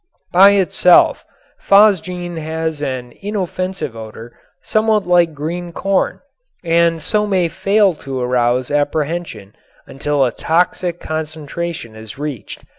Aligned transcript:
By 0.31 0.53
itself 0.53 1.23
phosgene 1.63 2.37
has 2.37 2.81
an 2.81 3.13
inoffensive 3.21 3.95
odor 3.95 4.35
somewhat 4.63 5.05
like 5.05 5.35
green 5.35 5.71
corn 5.71 6.21
and 6.63 6.99
so 6.99 7.27
may 7.27 7.47
fail 7.47 7.93
to 7.93 8.19
arouse 8.19 8.71
apprehension 8.71 9.53
until 9.85 10.25
a 10.25 10.31
toxic 10.31 10.99
concentration 10.99 11.95
is 11.95 12.17
reached. 12.17 12.63